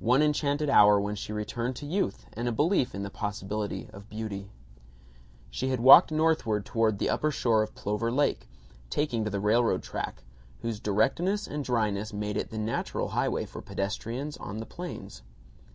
One 0.00 0.22
enchanted 0.22 0.70
hour 0.70 0.98
when 0.98 1.14
she 1.14 1.30
returned 1.30 1.76
to 1.76 1.84
youth 1.84 2.24
and 2.32 2.48
a 2.48 2.52
belief 2.52 2.94
in 2.94 3.02
the 3.02 3.10
possibility 3.10 3.86
of 3.92 4.08
beauty. 4.08 4.48
She 5.50 5.68
had 5.68 5.78
walked 5.80 6.10
northward 6.10 6.64
toward 6.64 6.98
the 6.98 7.10
upper 7.10 7.30
shore 7.30 7.62
of 7.62 7.74
Plover 7.74 8.10
Lake, 8.10 8.48
taking 8.88 9.24
to 9.24 9.30
the 9.30 9.40
railroad 9.40 9.82
track, 9.82 10.24
whose 10.62 10.80
directness 10.80 11.46
and 11.46 11.62
dryness 11.62 12.14
make 12.14 12.36
it 12.38 12.48
the 12.48 12.56
natural 12.56 13.08
highway 13.08 13.44
for 13.44 13.60
pedestrians 13.60 14.38
on 14.38 14.56
the 14.56 14.64
plains. 14.64 15.20